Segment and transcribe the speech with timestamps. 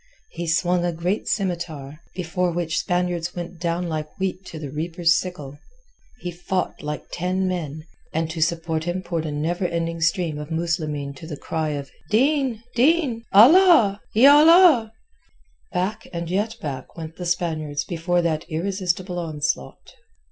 [0.31, 5.15] He swung a great scimitar, before which Spaniards went down like wheat to the reaper's
[5.15, 5.59] sickle.
[6.21, 10.49] He fought like ten men, and to support him poured a never ending stream of
[10.49, 12.63] Muslimeen to the cry of "Din!
[12.73, 13.25] Din!
[13.31, 14.91] Allah, Y'Allah!"
[15.71, 19.93] Back and yet back went the Spaniards before that irresistible onslaught.